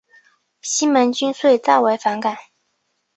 [0.61, 2.35] 西门君遂大为反感。